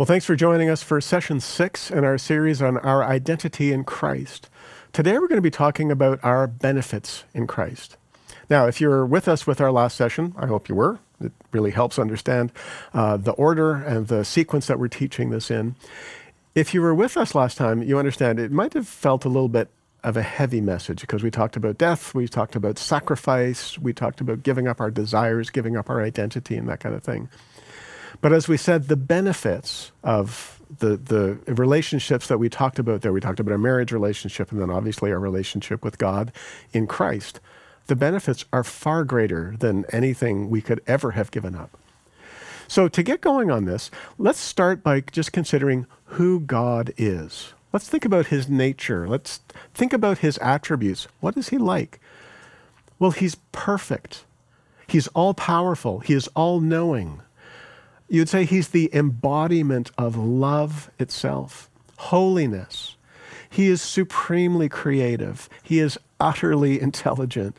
Well, 0.00 0.06
thanks 0.06 0.24
for 0.24 0.34
joining 0.34 0.70
us 0.70 0.82
for 0.82 0.98
session 1.02 1.40
six 1.40 1.90
in 1.90 2.04
our 2.04 2.16
series 2.16 2.62
on 2.62 2.78
our 2.78 3.04
identity 3.04 3.70
in 3.70 3.84
Christ. 3.84 4.48
Today 4.94 5.18
we're 5.18 5.28
going 5.28 5.36
to 5.36 5.42
be 5.42 5.50
talking 5.50 5.92
about 5.92 6.18
our 6.22 6.46
benefits 6.46 7.24
in 7.34 7.46
Christ. 7.46 7.98
Now, 8.48 8.66
if 8.66 8.80
you're 8.80 9.04
with 9.04 9.28
us 9.28 9.46
with 9.46 9.60
our 9.60 9.70
last 9.70 9.98
session, 9.98 10.34
I 10.38 10.46
hope 10.46 10.70
you 10.70 10.74
were. 10.74 11.00
It 11.20 11.32
really 11.52 11.72
helps 11.72 11.98
understand 11.98 12.50
uh, 12.94 13.18
the 13.18 13.32
order 13.32 13.74
and 13.74 14.08
the 14.08 14.24
sequence 14.24 14.68
that 14.68 14.78
we're 14.78 14.88
teaching 14.88 15.28
this 15.28 15.50
in. 15.50 15.76
If 16.54 16.72
you 16.72 16.80
were 16.80 16.94
with 16.94 17.18
us 17.18 17.34
last 17.34 17.58
time, 17.58 17.82
you 17.82 17.98
understand 17.98 18.40
it 18.40 18.50
might 18.50 18.72
have 18.72 18.88
felt 18.88 19.26
a 19.26 19.28
little 19.28 19.50
bit 19.50 19.68
of 20.02 20.16
a 20.16 20.22
heavy 20.22 20.62
message 20.62 21.02
because 21.02 21.22
we 21.22 21.30
talked 21.30 21.56
about 21.56 21.76
death, 21.76 22.14
we 22.14 22.26
talked 22.26 22.56
about 22.56 22.78
sacrifice, 22.78 23.78
we 23.78 23.92
talked 23.92 24.22
about 24.22 24.44
giving 24.44 24.66
up 24.66 24.80
our 24.80 24.90
desires, 24.90 25.50
giving 25.50 25.76
up 25.76 25.90
our 25.90 26.02
identity, 26.02 26.56
and 26.56 26.70
that 26.70 26.80
kind 26.80 26.94
of 26.94 27.02
thing. 27.02 27.28
But 28.20 28.32
as 28.32 28.48
we 28.48 28.56
said, 28.56 28.88
the 28.88 28.96
benefits 28.96 29.92
of 30.04 30.60
the, 30.78 30.96
the 30.96 31.38
relationships 31.52 32.28
that 32.28 32.38
we 32.38 32.48
talked 32.48 32.78
about 32.78 33.00
there, 33.02 33.12
we 33.12 33.20
talked 33.20 33.40
about 33.40 33.52
our 33.52 33.58
marriage 33.58 33.92
relationship 33.92 34.52
and 34.52 34.60
then 34.60 34.70
obviously 34.70 35.10
our 35.10 35.18
relationship 35.18 35.84
with 35.84 35.98
God 35.98 36.32
in 36.72 36.86
Christ. 36.86 37.40
The 37.86 37.96
benefits 37.96 38.44
are 38.52 38.62
far 38.62 39.04
greater 39.04 39.56
than 39.58 39.84
anything 39.90 40.48
we 40.48 40.60
could 40.60 40.80
ever 40.86 41.12
have 41.12 41.30
given 41.30 41.54
up. 41.54 41.76
So, 42.68 42.86
to 42.86 43.02
get 43.02 43.20
going 43.20 43.50
on 43.50 43.64
this, 43.64 43.90
let's 44.16 44.38
start 44.38 44.84
by 44.84 45.00
just 45.00 45.32
considering 45.32 45.86
who 46.04 46.38
God 46.38 46.92
is. 46.96 47.52
Let's 47.72 47.88
think 47.88 48.04
about 48.04 48.26
his 48.26 48.48
nature. 48.48 49.08
Let's 49.08 49.40
think 49.74 49.92
about 49.92 50.18
his 50.18 50.38
attributes. 50.38 51.08
What 51.18 51.36
is 51.36 51.48
he 51.48 51.58
like? 51.58 51.98
Well, 53.00 53.10
he's 53.10 53.36
perfect. 53.50 54.24
He's 54.86 55.08
all 55.08 55.34
powerful. 55.34 55.98
He 55.98 56.14
is 56.14 56.28
all 56.28 56.60
knowing. 56.60 57.22
You'd 58.12 58.28
say 58.28 58.44
he's 58.44 58.68
the 58.68 58.90
embodiment 58.92 59.92
of 59.96 60.16
love 60.16 60.90
itself, 60.98 61.70
holiness. 61.96 62.96
He 63.48 63.68
is 63.68 63.80
supremely 63.80 64.68
creative. 64.68 65.48
He 65.62 65.78
is 65.78 65.96
utterly 66.18 66.80
intelligent. 66.82 67.58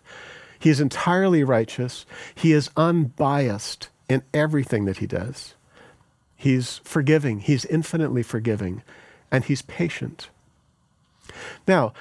He 0.60 0.70
is 0.70 0.82
entirely 0.82 1.46
righteous. 1.46 2.06
He 2.36 2.52
is 2.52 2.70
unbiased 2.76 3.88
in 4.10 4.24
everything 4.34 4.84
that 4.86 4.98
he 4.98 5.08
does. 5.08 5.56
He's 6.36 6.80
forgiving. 6.80 7.40
He's 7.40 7.64
infinitely 7.66 8.22
forgiving. 8.22 8.84
And 9.32 9.46
he's 9.46 9.62
patient. 9.62 10.30
Now, 11.66 11.94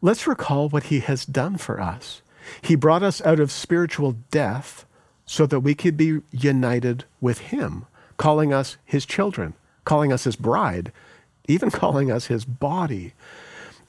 let's 0.00 0.26
recall 0.26 0.70
what 0.70 0.84
he 0.84 1.00
has 1.00 1.26
done 1.26 1.58
for 1.58 1.78
us. 1.78 2.22
He 2.62 2.76
brought 2.76 3.02
us 3.02 3.20
out 3.26 3.40
of 3.40 3.52
spiritual 3.52 4.16
death 4.30 4.86
so 5.26 5.44
that 5.46 5.60
we 5.60 5.74
could 5.74 5.98
be 5.98 6.20
united 6.32 7.04
with 7.20 7.38
him 7.38 7.84
calling 8.20 8.52
us 8.52 8.76
his 8.84 9.06
children, 9.06 9.54
calling 9.86 10.12
us 10.12 10.24
his 10.24 10.36
bride, 10.36 10.92
even 11.48 11.70
calling 11.82 12.12
us 12.12 12.26
his 12.26 12.44
body. 12.44 13.14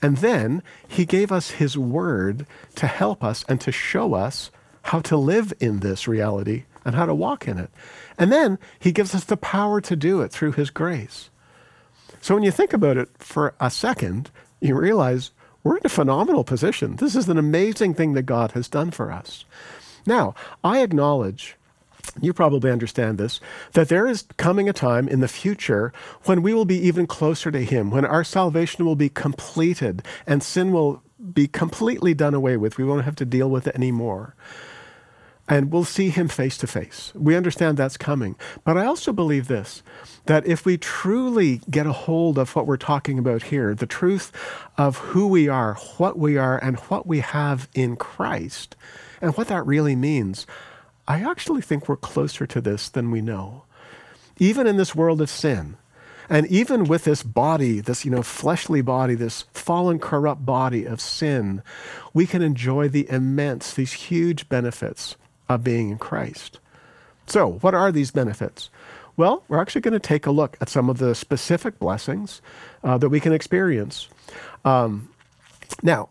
And 0.02 0.18
then 0.18 0.64
he 0.88 1.06
gave 1.06 1.34
us 1.34 1.52
his 1.52 1.78
word 1.78 2.46
to 2.76 2.88
help 2.88 3.26
us 3.26 3.44
and 3.50 3.60
to 3.60 3.74
show 3.74 4.14
us 4.14 4.50
how 4.84 5.02
to 5.02 5.18
live 5.18 5.52
in 5.60 5.82
this 5.82 6.08
reality 6.08 6.64
and 6.86 6.96
how 6.96 7.06
to 7.06 7.14
walk 7.14 7.46
in 7.46 7.60
it. 7.60 7.70
And 8.18 8.32
then 8.32 8.58
he 8.80 8.94
gives 8.94 9.14
us 9.14 9.26
the 9.26 9.36
power 9.36 9.82
to 9.82 9.98
do 9.98 10.22
it 10.22 10.32
through 10.32 10.54
his 10.54 10.70
grace. 10.70 11.30
So 12.22 12.34
when 12.34 12.44
you 12.44 12.52
think 12.52 12.72
about 12.72 12.96
it 12.96 13.10
for 13.20 13.54
a 13.60 13.70
second, 13.70 14.32
you 14.62 14.76
realize 14.76 15.32
we're 15.62 15.78
in 15.78 15.86
a 15.86 15.90
phenomenal 15.90 16.46
position. 16.46 16.96
This 16.96 17.18
is 17.18 17.28
an 17.28 17.38
amazing 17.38 17.96
thing 17.96 18.14
that 18.14 18.24
God 18.24 18.54
has 18.54 18.70
done 18.70 18.92
for 18.92 19.12
us. 19.12 19.44
Now, 20.06 20.36
I 20.64 20.80
acknowledge 20.80 21.58
you 22.20 22.34
probably 22.34 22.72
understand 22.72 23.18
this, 23.18 23.40
that 23.74 23.90
there 23.90 24.08
is 24.08 24.26
coming 24.38 24.68
a 24.68 24.74
time 24.74 25.08
in 25.08 25.20
the 25.20 25.28
future 25.28 25.94
when 26.24 26.42
we 26.42 26.54
will 26.54 26.66
be 26.66 26.78
even 26.78 27.08
closer 27.08 27.52
to 27.52 27.64
Him, 27.64 27.92
when 27.92 28.06
our 28.06 28.24
salvation 28.24 28.86
will 28.86 28.96
be 28.96 29.10
completed 29.10 30.04
and 30.28 30.44
sin 30.44 30.72
will 30.72 31.04
be 31.34 31.48
completely 31.48 32.14
done 32.14 32.34
away 32.34 32.58
with. 32.58 32.78
We 32.78 32.84
won't 32.84 33.06
have 33.06 33.16
to 33.18 33.26
deal 33.26 33.50
with 33.50 33.68
it 33.68 33.76
anymore. 33.76 34.36
And 35.48 35.72
we'll 35.72 35.84
see 35.84 36.10
Him 36.10 36.28
face 36.28 36.58
to 36.60 36.68
face. 36.68 37.12
We 37.14 37.36
understand 37.36 37.78
that's 37.78 37.98
coming. 37.98 38.36
But 38.64 38.78
I 38.78 38.86
also 38.86 39.12
believe 39.12 39.48
this 39.48 39.84
that 40.28 40.46
if 40.46 40.66
we 40.66 40.78
truly 40.78 41.62
get 41.70 41.88
a 41.88 41.92
hold 41.92 42.38
of 42.38 42.56
what 42.56 42.68
we're 42.68 42.78
talking 42.78 43.18
about 43.18 43.44
here, 43.44 43.74
the 43.74 43.88
truth 43.88 44.32
of 44.78 44.98
who 44.98 45.28
we 45.28 45.48
are, 45.48 45.74
what 45.98 46.18
we 46.18 46.38
are, 46.38 46.58
and 46.64 46.78
what 46.82 47.08
we 47.08 47.20
have 47.20 47.68
in 47.74 47.96
Christ, 47.96 48.76
and 49.20 49.36
what 49.36 49.48
that 49.48 49.66
really 49.66 49.96
means, 49.96 50.46
I 51.08 51.22
actually 51.22 51.62
think 51.62 51.88
we're 51.88 51.98
closer 51.98 52.46
to 52.48 52.62
this 52.62 52.90
than 52.90 53.12
we 53.12 53.22
know. 53.22 53.64
Even 54.38 54.68
in 54.68 54.78
this 54.78 54.96
world 54.96 55.22
of 55.22 55.30
sin, 55.30 55.78
and 56.30 56.48
even 56.48 56.86
with 56.86 57.04
this 57.04 57.24
body, 57.24 57.82
this 57.82 58.06
you 58.06 58.12
know 58.12 58.24
fleshly 58.24 58.82
body, 58.82 59.16
this 59.16 59.44
fallen 59.54 60.00
corrupt 60.00 60.46
body 60.46 60.86
of 60.86 61.02
sin, 61.02 61.62
we 62.14 62.26
can 62.26 62.42
enjoy 62.42 62.88
the 62.88 63.10
immense, 63.10 63.74
these 63.74 63.94
huge 63.94 64.48
benefits 64.48 65.18
of 65.50 65.64
being 65.64 65.90
in 65.90 65.98
Christ. 65.98 66.60
So, 67.28 67.60
what 67.60 67.74
are 67.74 67.92
these 67.92 68.12
benefits? 68.12 68.70
Well, 69.18 69.44
we're 69.48 69.60
actually 69.60 69.82
going 69.82 69.94
to 69.94 70.00
take 70.00 70.26
a 70.26 70.32
look 70.32 70.58
at 70.62 70.70
some 70.70 70.90
of 70.90 70.98
the 70.98 71.14
specific 71.14 71.80
blessings 71.80 72.42
uh, 72.84 72.98
that 72.98 73.10
we 73.10 73.20
can 73.20 73.34
experience. 73.34 74.08
Um, 74.64 75.10
now, 75.84 76.10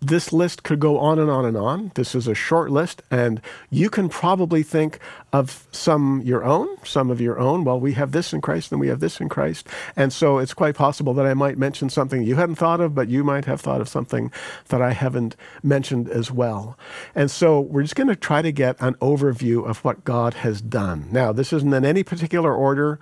this 0.00 0.32
list 0.32 0.62
could 0.62 0.80
go 0.80 0.98
on 0.98 1.18
and 1.18 1.30
on 1.30 1.44
and 1.44 1.56
on. 1.56 1.92
This 1.94 2.14
is 2.14 2.26
a 2.26 2.34
short 2.34 2.70
list, 2.70 3.02
and 3.10 3.40
you 3.68 3.90
can 3.90 4.08
probably 4.08 4.62
think 4.62 4.98
of 5.32 5.66
some 5.72 6.22
your 6.24 6.42
own, 6.42 6.68
some 6.84 7.10
of 7.10 7.20
your 7.20 7.38
own. 7.38 7.64
Well, 7.64 7.78
we 7.78 7.92
have 7.92 8.12
this 8.12 8.32
in 8.32 8.40
Christ, 8.40 8.72
and 8.72 8.80
we 8.80 8.88
have 8.88 9.00
this 9.00 9.20
in 9.20 9.28
Christ. 9.28 9.68
And 9.96 10.12
so 10.12 10.38
it's 10.38 10.54
quite 10.54 10.74
possible 10.74 11.12
that 11.14 11.26
I 11.26 11.34
might 11.34 11.58
mention 11.58 11.90
something 11.90 12.22
you 12.22 12.36
hadn't 12.36 12.56
thought 12.56 12.80
of, 12.80 12.94
but 12.94 13.08
you 13.08 13.22
might 13.22 13.44
have 13.44 13.60
thought 13.60 13.82
of 13.82 13.88
something 13.88 14.32
that 14.68 14.80
I 14.80 14.92
haven't 14.92 15.36
mentioned 15.62 16.08
as 16.08 16.30
well. 16.30 16.78
And 17.14 17.30
so 17.30 17.60
we're 17.60 17.82
just 17.82 17.96
going 17.96 18.08
to 18.08 18.16
try 18.16 18.40
to 18.40 18.52
get 18.52 18.76
an 18.80 18.94
overview 18.94 19.68
of 19.68 19.84
what 19.84 20.04
God 20.04 20.34
has 20.34 20.62
done. 20.62 21.08
Now, 21.10 21.32
this 21.32 21.52
isn't 21.52 21.74
in 21.74 21.84
any 21.84 22.02
particular 22.02 22.54
order, 22.54 22.98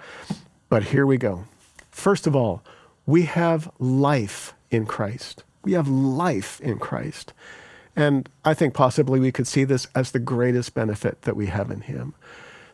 but 0.68 0.84
here 0.84 1.06
we 1.06 1.16
go. 1.16 1.44
First 1.92 2.26
of 2.26 2.34
all, 2.34 2.64
we 3.06 3.22
have 3.22 3.70
life 3.78 4.54
in 4.70 4.84
Christ. 4.84 5.44
We 5.68 5.74
have 5.74 5.86
life 5.86 6.62
in 6.62 6.78
Christ. 6.78 7.34
And 7.94 8.26
I 8.42 8.54
think 8.54 8.72
possibly 8.72 9.20
we 9.20 9.30
could 9.30 9.46
see 9.46 9.64
this 9.64 9.86
as 9.94 10.12
the 10.12 10.18
greatest 10.18 10.72
benefit 10.72 11.20
that 11.22 11.36
we 11.36 11.48
have 11.48 11.70
in 11.70 11.82
him. 11.82 12.14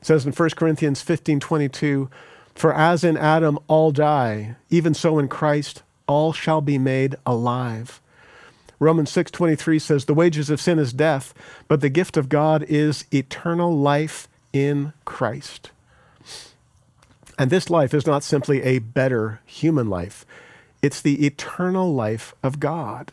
It 0.00 0.06
says 0.06 0.25
in 0.25 0.32
1 0.32 0.50
Corinthians 0.50 1.03
15 1.03 1.41
22, 1.41 2.09
For 2.55 2.72
as 2.72 3.03
in 3.03 3.16
Adam 3.16 3.59
all 3.66 3.91
die, 3.91 4.55
even 4.71 4.94
so 4.94 5.19
in 5.19 5.27
Christ 5.27 5.82
all 6.06 6.32
shall 6.32 6.60
be 6.60 6.78
made 6.78 7.16
alive. 7.27 8.00
Romans 8.78 9.11
6:23 9.11 9.81
says 9.81 10.05
the 10.05 10.15
wages 10.15 10.49
of 10.49 10.61
sin 10.61 10.78
is 10.78 10.93
death, 10.93 11.34
but 11.66 11.81
the 11.81 11.88
gift 11.88 12.16
of 12.16 12.28
God 12.28 12.62
is 12.69 13.06
eternal 13.12 13.76
life 13.76 14.28
in 14.53 14.93
Christ. 15.05 15.72
And 17.41 17.50
this 17.50 17.69
life 17.69 17.93
is 17.93 18.06
not 18.06 18.22
simply 18.22 18.62
a 18.62 18.78
better 18.78 19.41
human 19.47 19.91
life. 19.91 20.25
It's 20.84 21.00
the 21.00 21.25
eternal 21.25 21.95
life 21.95 22.34
of 22.43 22.61
God. 22.61 23.12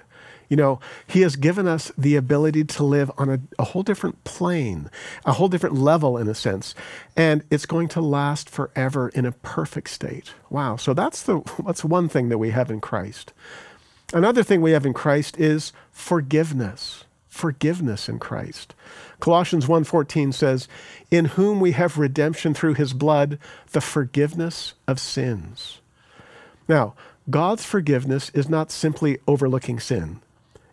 You 0.50 0.58
know, 0.58 0.82
He 1.08 1.22
has 1.22 1.38
given 1.38 1.70
us 1.70 1.90
the 1.98 2.18
ability 2.18 2.66
to 2.66 2.84
live 2.84 3.10
on 3.18 3.30
a, 3.30 3.40
a, 3.58 3.64
whole 3.64 3.82
different 3.82 4.26
plane, 4.26 4.92
a 5.26 5.32
whole 5.32 5.48
different 5.48 5.76
level 5.76 6.18
in 6.18 6.28
a 6.28 6.36
sense, 6.36 6.76
and 7.16 7.46
it's 7.50 7.66
going 7.66 7.88
to 7.88 8.02
last 8.02 8.50
forever 8.50 9.08
in 9.08 9.26
a 9.26 9.32
perfect 9.32 9.90
state. 9.90 10.34
Wow. 10.50 10.76
So 10.76 10.94
that's 10.94 11.24
the 11.24 11.42
that's 11.66 11.86
one 11.86 12.10
thing 12.10 12.28
that 12.28 12.40
we 12.40 12.50
have 12.50 12.70
in 12.70 12.82
Christ. 12.82 13.32
Another 14.14 14.44
thing 14.44 14.60
we 14.60 14.72
have 14.72 14.86
in 14.86 14.94
Christ 14.94 15.40
is 15.40 15.72
forgiveness. 15.92 17.06
Forgiveness 17.30 18.10
in 18.10 18.20
Christ. 18.20 18.76
Colossians 19.22 19.66
1:14 19.66 20.34
says, 20.34 20.68
"In 21.10 21.26
whom 21.40 21.62
we 21.62 21.72
have 21.72 21.98
redemption 21.98 22.54
through 22.54 22.74
his 22.74 22.92
blood, 22.92 23.40
the 23.72 23.80
forgiveness 23.80 24.74
of 24.86 25.00
sins." 25.00 25.80
Now, 26.68 26.94
God's 27.32 27.66
forgiveness 27.66 28.30
is 28.34 28.50
not 28.50 28.72
simply 28.72 29.18
overlooking 29.26 29.80
sin. 29.80 30.20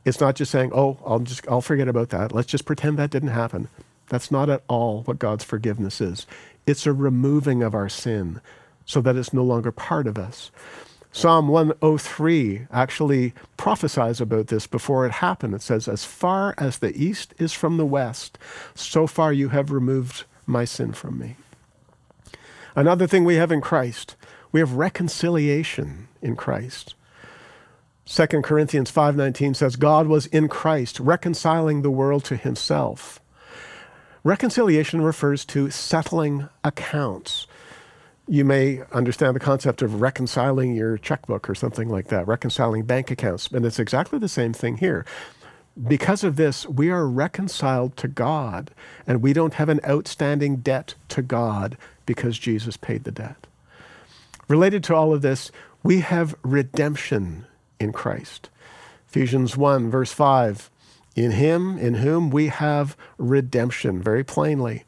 It's 0.04 0.20
not 0.20 0.34
just 0.34 0.50
saying, 0.50 0.72
"Oh, 0.74 0.98
I'll 1.06 1.20
just 1.20 1.46
I'll 1.48 1.60
forget 1.60 1.88
about 1.88 2.10
that. 2.10 2.32
Let's 2.32 2.48
just 2.48 2.66
pretend 2.66 2.98
that 2.98 3.10
didn't 3.10 3.28
happen." 3.28 3.68
That's 4.08 4.30
not 4.30 4.50
at 4.50 4.64
all 4.68 5.02
what 5.02 5.20
God's 5.20 5.44
forgiveness 5.44 6.00
is. 6.00 6.26
It's 6.66 6.86
a 6.86 6.92
removing 6.92 7.62
of 7.62 7.74
our 7.74 7.88
sin 7.88 8.40
so 8.84 9.00
that 9.02 9.16
it's 9.16 9.32
no 9.32 9.44
longer 9.44 9.70
part 9.70 10.06
of 10.06 10.18
us. 10.18 10.50
Psalm 11.12 11.48
103 11.48 12.66
actually 12.72 13.34
prophesies 13.56 14.20
about 14.20 14.48
this 14.48 14.66
before 14.66 15.06
it 15.06 15.12
happened. 15.12 15.54
It 15.54 15.62
says, 15.62 15.88
As 15.88 16.04
far 16.04 16.54
as 16.58 16.78
the 16.78 16.96
east 16.96 17.34
is 17.38 17.52
from 17.52 17.76
the 17.76 17.86
west, 17.86 18.38
so 18.74 19.06
far 19.06 19.32
you 19.32 19.50
have 19.50 19.70
removed 19.70 20.24
my 20.46 20.64
sin 20.64 20.92
from 20.92 21.18
me. 21.18 21.36
Another 22.74 23.06
thing 23.06 23.24
we 23.24 23.36
have 23.36 23.52
in 23.52 23.60
Christ 23.60 24.16
we 24.52 24.60
have 24.60 24.72
reconciliation 24.72 26.08
in 26.22 26.36
Christ. 26.36 26.94
2 28.06 28.42
Corinthians 28.42 28.90
5:19 28.90 29.54
says 29.54 29.76
God 29.76 30.06
was 30.06 30.26
in 30.26 30.48
Christ 30.48 30.98
reconciling 30.98 31.82
the 31.82 31.90
world 31.90 32.24
to 32.24 32.36
himself. 32.36 33.20
Reconciliation 34.24 35.02
refers 35.02 35.44
to 35.46 35.70
settling 35.70 36.48
accounts. 36.64 37.46
You 38.26 38.44
may 38.44 38.82
understand 38.92 39.36
the 39.36 39.40
concept 39.40 39.80
of 39.80 40.00
reconciling 40.00 40.74
your 40.74 40.98
checkbook 40.98 41.48
or 41.48 41.54
something 41.54 41.88
like 41.88 42.08
that, 42.08 42.26
reconciling 42.26 42.84
bank 42.84 43.10
accounts. 43.10 43.48
And 43.50 43.64
it's 43.64 43.78
exactly 43.78 44.18
the 44.18 44.28
same 44.28 44.52
thing 44.52 44.78
here. 44.78 45.04
Because 45.86 46.24
of 46.24 46.36
this, 46.36 46.66
we 46.66 46.90
are 46.90 47.06
reconciled 47.06 47.96
to 47.98 48.08
God, 48.08 48.70
and 49.06 49.22
we 49.22 49.32
don't 49.32 49.54
have 49.54 49.68
an 49.68 49.80
outstanding 49.88 50.56
debt 50.56 50.94
to 51.08 51.22
God 51.22 51.78
because 52.04 52.38
Jesus 52.38 52.76
paid 52.76 53.04
the 53.04 53.12
debt. 53.12 53.47
Related 54.48 54.82
to 54.84 54.94
all 54.94 55.12
of 55.12 55.22
this, 55.22 55.52
we 55.82 56.00
have 56.00 56.34
redemption 56.42 57.46
in 57.78 57.92
Christ. 57.92 58.48
Ephesians 59.08 59.56
1, 59.56 59.90
verse 59.90 60.12
5 60.12 60.70
In 61.14 61.32
him, 61.32 61.78
in 61.78 61.94
whom 61.94 62.30
we 62.30 62.48
have 62.48 62.96
redemption, 63.18 64.02
very 64.02 64.24
plainly. 64.24 64.84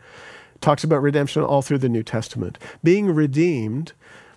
Talks 0.60 0.84
about 0.84 1.02
redemption 1.02 1.42
all 1.42 1.62
through 1.62 1.78
the 1.78 1.88
New 1.88 2.02
Testament. 2.02 2.58
Being 2.82 3.14
redeemed 3.14 3.92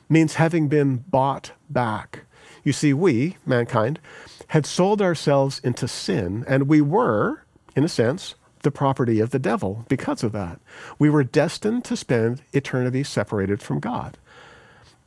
means 0.10 0.36
having 0.36 0.68
been 0.68 0.98
bought 0.98 1.52
back. 1.70 2.22
You 2.64 2.72
see, 2.72 2.94
we, 2.94 3.38
mankind, 3.46 4.00
had 4.48 4.66
sold 4.66 5.02
ourselves 5.02 5.60
into 5.64 5.88
sin, 5.88 6.46
and 6.48 6.68
we 6.68 6.80
were, 6.80 7.44
in 7.76 7.84
a 7.84 7.90
sense, 7.90 8.36
the 8.62 8.72
property 8.72 9.20
of 9.20 9.32
the 9.32 9.40
devil 9.40 9.86
because 9.90 10.24
of 10.24 10.32
that. 10.32 10.60
We 10.98 11.10
were 11.10 11.24
destined 11.24 11.84
to 11.86 11.98
spend 11.98 12.42
eternity 12.54 13.04
separated 13.04 13.62
from 13.62 13.80
God. 13.80 14.18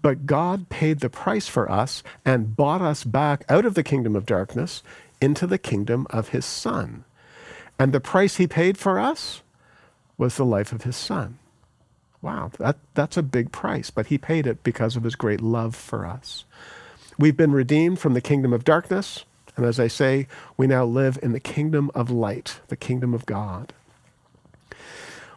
But 0.06 0.25
God 0.25 0.69
paid 0.69 1.00
the 1.00 1.11
price 1.11 1.49
for 1.49 1.69
us 1.69 2.05
and 2.25 2.55
bought 2.55 2.81
us 2.81 3.03
back 3.03 3.44
out 3.49 3.67
of 3.67 3.75
the 3.75 3.82
kingdom 3.82 4.14
of 4.14 4.25
darkness 4.25 4.85
into 5.20 5.49
the 5.49 5.58
kingdom 5.58 6.06
of 6.11 6.29
his 6.29 6.44
Son. 6.44 7.03
And 7.76 7.93
the 7.93 7.99
price 7.99 8.37
he 8.37 8.47
paid 8.47 8.79
for 8.79 9.00
us 9.00 9.43
was 10.17 10.37
the 10.37 10.44
life 10.44 10.70
of 10.70 10.85
his 10.85 10.94
Son. 10.94 11.41
Wow, 12.23 12.53
that, 12.61 12.76
that's 12.94 13.17
a 13.17 13.23
big 13.25 13.50
price, 13.50 13.91
but 13.91 14.06
he 14.06 14.17
paid 14.17 14.47
it 14.47 14.62
because 14.62 14.94
of 14.94 15.03
his 15.03 15.17
great 15.17 15.41
love 15.41 15.75
for 15.75 16.06
us. 16.06 16.44
We've 17.19 17.37
been 17.37 17.50
redeemed 17.50 17.99
from 17.99 18.14
the 18.14 18.20
kingdom 18.20 18.53
of 18.53 18.62
darkness, 18.62 19.25
and 19.56 19.67
as 19.67 19.81
I 19.81 19.88
say, 19.88 20.29
we 20.56 20.69
now 20.69 20.85
live 20.85 21.19
in 21.20 21.32
the 21.32 21.41
kingdom 21.41 21.91
of 21.97 22.12
light, 22.12 22.61
the 22.69 22.76
kingdom 22.76 23.12
of 23.12 23.26
God. 23.26 23.73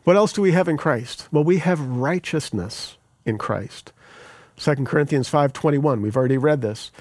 What 0.04 0.16
else 0.16 0.32
do 0.32 0.44
we 0.44 0.52
have 0.52 0.68
in 0.68 0.78
Christ? 0.78 1.28
Well, 1.32 1.44
we 1.44 1.58
have 1.58 1.80
righteousness 1.80 2.98
in 3.26 3.40
Christ. 3.40 3.94
2 4.60 4.86
Corinthians 4.86 5.30
5:21, 5.30 6.02
we've 6.02 6.18
already 6.18 6.38
read 6.38 6.62
this. 6.62 6.92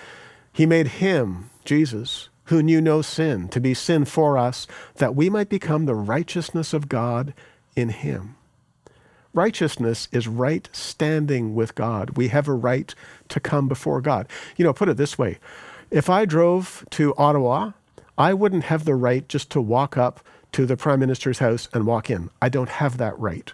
He 0.52 0.64
made 0.64 0.86
him, 0.86 1.50
Jesus, 1.64 2.28
who 2.44 2.62
knew 2.62 2.80
no 2.80 3.02
sin, 3.02 3.48
to 3.48 3.60
be 3.60 3.74
sin 3.74 4.04
for 4.04 4.38
us, 4.38 4.66
that 4.96 5.14
we 5.14 5.28
might 5.28 5.48
become 5.48 5.84
the 5.84 5.94
righteousness 5.94 6.72
of 6.72 6.88
God 6.88 7.34
in 7.76 7.90
him. 7.90 8.36
Righteousness 9.34 10.08
is 10.12 10.26
right 10.26 10.68
standing 10.72 11.54
with 11.54 11.74
God. 11.74 12.16
We 12.16 12.28
have 12.28 12.48
a 12.48 12.54
right 12.54 12.94
to 13.28 13.40
come 13.40 13.68
before 13.68 14.00
God. 14.00 14.28
You 14.56 14.64
know, 14.64 14.72
put 14.72 14.88
it 14.88 14.96
this 14.96 15.18
way 15.18 15.38
if 15.90 16.08
I 16.08 16.24
drove 16.26 16.86
to 16.90 17.14
Ottawa, 17.16 17.72
I 18.16 18.34
wouldn't 18.34 18.64
have 18.64 18.84
the 18.84 18.94
right 18.94 19.28
just 19.28 19.50
to 19.50 19.60
walk 19.60 19.96
up 19.96 20.20
to 20.52 20.64
the 20.64 20.76
Prime 20.76 21.00
Minister's 21.00 21.40
house 21.40 21.68
and 21.72 21.86
walk 21.86 22.08
in. 22.08 22.30
I 22.40 22.48
don't 22.48 22.68
have 22.68 22.98
that 22.98 23.18
right. 23.18 23.52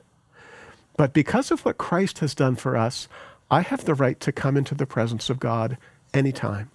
But 0.97 1.13
because 1.13 1.51
of 1.51 1.65
what 1.65 1.79
Christ 1.79 2.21
has 2.21 2.35
done 2.35 2.55
for 2.55 2.77
us, 2.77 3.09
I 3.55 3.61
have 3.61 3.85
the 3.85 3.95
right 3.95 4.19
to 4.19 4.33
come 4.33 4.57
into 4.57 4.75
the 4.75 4.85
presence 4.85 5.31
of 5.31 5.39
God 5.39 5.79
anytime. 6.13 6.73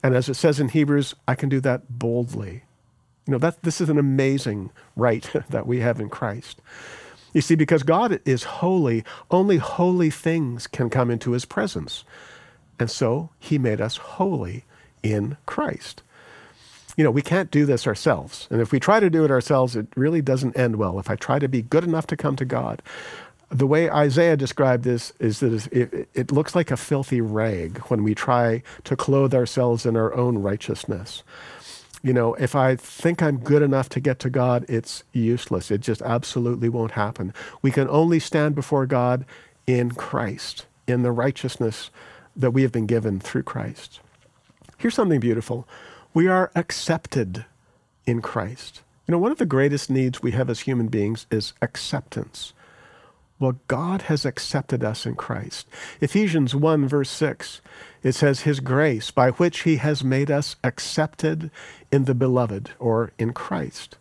And 0.00 0.14
as 0.14 0.28
it 0.28 0.34
says 0.34 0.60
in 0.60 0.68
Hebrews, 0.68 1.12
I 1.26 1.34
can 1.34 1.48
do 1.48 1.60
that 1.62 1.98
boldly. 1.98 2.62
You 3.26 3.32
know, 3.32 3.38
that, 3.38 3.64
this 3.64 3.80
is 3.80 3.88
an 3.88 3.98
amazing 3.98 4.70
right 4.94 5.28
that 5.50 5.66
we 5.66 5.80
have 5.80 5.98
in 5.98 6.08
Christ. 6.08 6.62
You 7.32 7.40
see, 7.40 7.56
because 7.56 7.82
God 7.82 8.20
is 8.24 8.44
holy, 8.44 9.02
only 9.28 9.56
holy 9.56 10.08
things 10.08 10.68
can 10.68 10.88
come 10.88 11.10
into 11.10 11.32
his 11.32 11.44
presence. 11.44 12.04
And 12.78 12.88
so 12.88 13.30
he 13.40 13.58
made 13.58 13.80
us 13.80 13.96
holy 13.96 14.66
in 15.02 15.36
Christ. 15.46 16.04
You 16.96 17.02
know, 17.02 17.10
we 17.10 17.22
can't 17.22 17.50
do 17.50 17.66
this 17.66 17.88
ourselves. 17.88 18.46
And 18.52 18.60
if 18.60 18.70
we 18.70 18.78
try 18.78 19.00
to 19.00 19.10
do 19.10 19.24
it 19.24 19.32
ourselves, 19.32 19.74
it 19.74 19.88
really 19.96 20.22
doesn't 20.22 20.56
end 20.56 20.76
well. 20.76 21.00
If 21.00 21.10
I 21.10 21.16
try 21.16 21.40
to 21.40 21.48
be 21.48 21.62
good 21.62 21.82
enough 21.82 22.06
to 22.06 22.16
come 22.16 22.36
to 22.36 22.44
God, 22.44 22.82
the 23.50 23.66
way 23.66 23.90
Isaiah 23.90 24.36
described 24.36 24.84
this 24.84 25.12
is 25.18 25.40
that 25.40 25.66
it, 25.72 26.08
it, 26.14 26.32
looks 26.32 26.54
like 26.54 26.70
a 26.70 26.76
filthy 26.76 27.20
rag 27.20 27.78
when 27.88 28.02
we 28.02 28.14
try 28.14 28.62
to 28.84 28.96
clothe 28.96 29.34
ourselves 29.34 29.86
in 29.86 29.96
our 29.96 30.14
own 30.14 30.38
righteousness. 30.38 31.22
You 32.02 32.12
know, 32.12 32.34
if 32.34 32.54
I 32.54 32.76
think 32.76 33.22
I'm 33.22 33.38
good 33.38 33.62
enough 33.62 33.88
to 33.90 34.00
get 34.00 34.18
to 34.20 34.30
God, 34.30 34.66
it's 34.68 35.04
useless. 35.12 35.70
It 35.70 35.80
just 35.80 36.02
absolutely 36.02 36.68
won't 36.68 36.92
happen. 36.92 37.32
We 37.62 37.70
can 37.70 37.88
only 37.88 38.18
stand 38.18 38.54
before 38.54 38.86
God 38.86 39.24
in 39.66 39.92
Christ, 39.92 40.66
in 40.86 41.02
the 41.02 41.12
righteousness 41.12 41.90
that 42.36 42.50
we 42.50 42.62
have 42.62 42.72
been 42.72 42.86
given 42.86 43.20
through 43.20 43.44
Christ. 43.44 44.00
Here's 44.76 44.94
something 44.94 45.20
beautiful 45.20 45.66
we 46.12 46.28
are 46.28 46.50
accepted 46.54 47.44
in 48.06 48.20
Christ. 48.20 48.82
You 49.06 49.12
know, 49.12 49.18
one 49.18 49.32
of 49.32 49.38
the 49.38 49.46
greatest 49.46 49.90
needs 49.90 50.22
we 50.22 50.32
have 50.32 50.48
as 50.48 50.60
human 50.60 50.88
beings 50.88 51.26
is 51.30 51.52
acceptance. 51.60 52.52
Well, 53.40 53.58
God 53.66 54.02
has 54.02 54.24
accepted 54.24 54.84
us 54.84 55.06
in 55.06 55.16
Christ. 55.16 55.66
Ephesians 56.00 56.54
1, 56.54 56.86
verse 56.86 57.10
6, 57.10 57.60
it 58.02 58.12
says, 58.12 58.42
His 58.42 58.60
grace, 58.60 59.10
by 59.10 59.30
which 59.30 59.62
He 59.62 59.76
has 59.76 60.04
made 60.04 60.30
us 60.30 60.56
accepted 60.62 61.50
in 61.90 62.04
the 62.04 62.14
beloved, 62.14 62.70
or 62.78 63.12
in 63.18 63.32
Christ. 63.32 63.96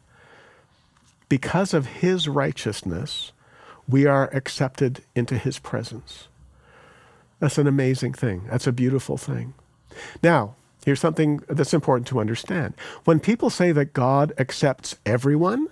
Because 1.30 1.74
of 1.74 1.88
His 1.88 2.28
righteousness, 2.28 3.32
we 3.88 4.06
are 4.06 4.30
accepted 4.34 5.04
into 5.16 5.38
His 5.38 5.58
presence. 5.58 6.28
That's 7.40 7.58
an 7.58 7.68
amazing 7.68 8.14
thing. 8.14 8.44
That's 8.50 8.68
a 8.68 8.72
beautiful 8.72 9.18
thing. 9.18 9.56
Now, 10.22 10.56
here's 10.86 11.00
something 11.00 11.42
that's 11.50 11.74
important 11.74 12.08
to 12.08 12.20
understand. 12.20 12.76
When 13.04 13.20
people 13.20 13.50
say 13.50 13.72
that 13.72 13.94
God 13.94 14.32
accepts 14.38 14.96
everyone, 15.06 15.68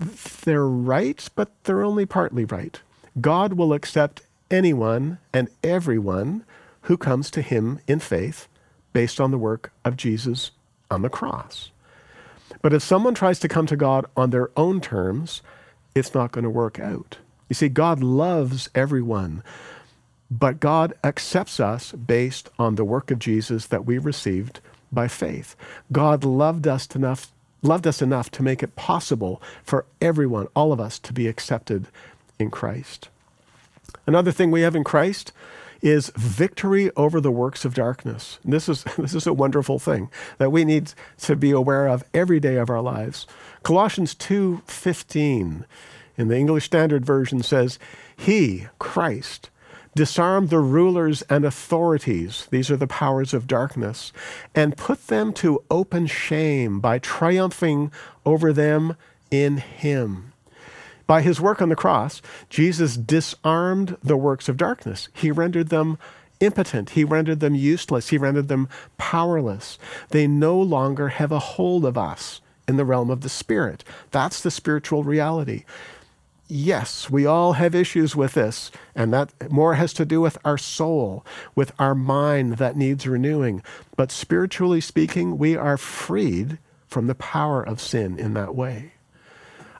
they're 0.00 0.66
right, 0.66 1.28
but 1.34 1.50
they're 1.64 1.84
only 1.84 2.06
partly 2.06 2.44
right. 2.44 2.80
God 3.20 3.52
will 3.52 3.72
accept 3.72 4.22
anyone 4.50 5.18
and 5.32 5.48
everyone 5.62 6.44
who 6.82 6.96
comes 6.96 7.30
to 7.30 7.42
him 7.42 7.80
in 7.86 8.00
faith 8.00 8.48
based 8.92 9.20
on 9.20 9.30
the 9.30 9.38
work 9.38 9.72
of 9.84 9.96
Jesus 9.96 10.50
on 10.90 11.02
the 11.02 11.10
cross. 11.10 11.70
But 12.62 12.72
if 12.72 12.82
someone 12.82 13.14
tries 13.14 13.38
to 13.40 13.48
come 13.48 13.66
to 13.66 13.76
God 13.76 14.06
on 14.16 14.30
their 14.30 14.50
own 14.56 14.80
terms, 14.80 15.42
it's 15.94 16.14
not 16.14 16.32
going 16.32 16.44
to 16.44 16.50
work 16.50 16.80
out. 16.80 17.18
You 17.48 17.54
see, 17.54 17.68
God 17.68 18.02
loves 18.02 18.70
everyone, 18.74 19.42
but 20.30 20.60
God 20.60 20.94
accepts 21.04 21.60
us 21.60 21.92
based 21.92 22.48
on 22.58 22.74
the 22.74 22.84
work 22.84 23.10
of 23.10 23.18
Jesus 23.18 23.66
that 23.66 23.84
we 23.84 23.98
received 23.98 24.60
by 24.92 25.08
faith. 25.08 25.56
God 25.92 26.24
loved 26.24 26.66
us 26.66 26.86
enough 26.94 27.32
loved 27.62 27.86
us 27.86 28.02
enough 28.02 28.30
to 28.32 28.42
make 28.42 28.62
it 28.62 28.76
possible 28.76 29.42
for 29.62 29.86
everyone, 30.00 30.48
all 30.54 30.72
of 30.72 30.80
us, 30.80 30.98
to 31.00 31.12
be 31.12 31.28
accepted 31.28 31.88
in 32.38 32.50
Christ. 32.50 33.08
Another 34.06 34.32
thing 34.32 34.50
we 34.50 34.62
have 34.62 34.76
in 34.76 34.84
Christ 34.84 35.32
is 35.82 36.12
victory 36.16 36.90
over 36.96 37.20
the 37.20 37.30
works 37.30 37.64
of 37.64 37.74
darkness. 37.74 38.38
And 38.44 38.52
this 38.52 38.68
is 38.68 38.84
this 38.98 39.14
is 39.14 39.26
a 39.26 39.32
wonderful 39.32 39.78
thing 39.78 40.10
that 40.38 40.50
we 40.50 40.64
need 40.64 40.92
to 41.18 41.36
be 41.36 41.50
aware 41.50 41.86
of 41.86 42.04
every 42.12 42.40
day 42.40 42.56
of 42.56 42.70
our 42.70 42.82
lives. 42.82 43.26
Colossians 43.62 44.14
2:15 44.14 45.64
in 46.16 46.28
the 46.28 46.36
English 46.36 46.64
Standard 46.64 47.04
Version 47.04 47.42
says, 47.42 47.78
"He, 48.16 48.66
Christ, 48.78 49.50
disarm 49.94 50.46
the 50.46 50.58
rulers 50.58 51.22
and 51.22 51.44
authorities, 51.44 52.46
these 52.50 52.70
are 52.70 52.76
the 52.76 52.86
powers 52.86 53.34
of 53.34 53.46
darkness, 53.46 54.12
and 54.54 54.76
put 54.76 55.08
them 55.08 55.32
to 55.34 55.62
open 55.70 56.06
shame 56.06 56.80
by 56.80 56.98
triumphing 56.98 57.90
over 58.24 58.52
them 58.52 58.96
in 59.30 59.58
Him. 59.58 60.32
By 61.10 61.22
his 61.22 61.40
work 61.40 61.60
on 61.60 61.70
the 61.70 61.74
cross, 61.74 62.22
Jesus 62.50 62.96
disarmed 62.96 63.96
the 64.00 64.16
works 64.16 64.48
of 64.48 64.56
darkness. 64.56 65.08
He 65.12 65.32
rendered 65.32 65.68
them 65.68 65.98
impotent. 66.38 66.90
He 66.90 67.02
rendered 67.02 67.40
them 67.40 67.56
useless. 67.56 68.10
He 68.10 68.16
rendered 68.16 68.46
them 68.46 68.68
powerless. 68.96 69.76
They 70.10 70.28
no 70.28 70.56
longer 70.56 71.08
have 71.08 71.32
a 71.32 71.40
hold 71.40 71.84
of 71.84 71.98
us 71.98 72.40
in 72.68 72.76
the 72.76 72.84
realm 72.84 73.10
of 73.10 73.22
the 73.22 73.28
Spirit. 73.28 73.82
That's 74.12 74.40
the 74.40 74.52
spiritual 74.52 75.02
reality 75.02 75.64
yes, 76.50 77.08
we 77.08 77.24
all 77.24 77.54
have 77.54 77.74
issues 77.74 78.16
with 78.16 78.34
this, 78.34 78.70
and 78.94 79.12
that 79.12 79.50
more 79.50 79.74
has 79.74 79.92
to 79.94 80.04
do 80.04 80.20
with 80.20 80.36
our 80.44 80.58
soul, 80.58 81.24
with 81.54 81.72
our 81.78 81.94
mind 81.94 82.54
that 82.54 82.76
needs 82.76 83.06
renewing. 83.06 83.62
But 83.96 84.10
spiritually 84.10 84.80
speaking, 84.80 85.38
we 85.38 85.56
are 85.56 85.76
freed 85.76 86.58
from 86.86 87.06
the 87.06 87.14
power 87.14 87.62
of 87.62 87.80
sin 87.80 88.18
in 88.18 88.34
that 88.34 88.54
way. 88.54 88.92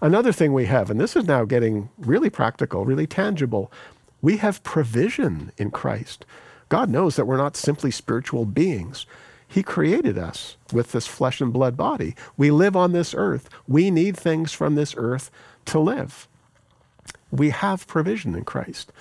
Another 0.00 0.32
thing 0.32 0.52
we 0.52 0.66
have, 0.66 0.90
and 0.90 1.00
this 1.00 1.16
is 1.16 1.26
now 1.26 1.44
getting 1.44 1.90
really 1.98 2.30
practical, 2.30 2.84
really 2.84 3.06
tangible, 3.06 3.70
we 4.22 4.38
have 4.38 4.62
provision 4.62 5.52
in 5.58 5.70
Christ. 5.70 6.24
God 6.68 6.88
knows 6.88 7.16
that 7.16 7.26
we're 7.26 7.36
not 7.36 7.56
simply 7.56 7.90
spiritual 7.90 8.44
beings. 8.44 9.06
He 9.46 9.62
created 9.62 10.16
us 10.16 10.56
with 10.72 10.92
this 10.92 11.08
flesh 11.08 11.40
and 11.40 11.52
blood 11.52 11.76
body. 11.76 12.14
We 12.36 12.52
live 12.52 12.76
on 12.76 12.92
this 12.92 13.14
earth. 13.14 13.48
We 13.66 13.90
need 13.90 14.16
things 14.16 14.52
from 14.52 14.76
this 14.76 14.94
earth 14.96 15.30
to 15.66 15.80
live 15.80 16.28
we 17.30 17.50
have 17.50 17.86
provision 17.86 18.34
in 18.34 18.44
Christ. 18.44 18.92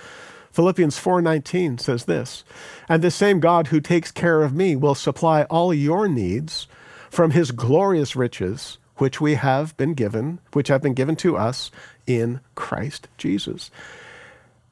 Philippians 0.52 0.98
4:19 0.98 1.78
says 1.78 2.04
this, 2.04 2.44
"And 2.88 3.02
the 3.02 3.10
same 3.10 3.40
God 3.40 3.68
who 3.68 3.80
takes 3.80 4.10
care 4.10 4.42
of 4.42 4.54
me 4.54 4.74
will 4.74 4.94
supply 4.94 5.44
all 5.44 5.72
your 5.72 6.08
needs 6.08 6.66
from 7.08 7.30
his 7.30 7.52
glorious 7.52 8.16
riches 8.16 8.78
which 8.96 9.20
we 9.20 9.34
have 9.34 9.76
been 9.76 9.94
given, 9.94 10.40
which 10.52 10.68
have 10.68 10.82
been 10.82 10.94
given 10.94 11.16
to 11.16 11.36
us 11.36 11.70
in 12.06 12.40
Christ 12.54 13.08
Jesus." 13.16 13.70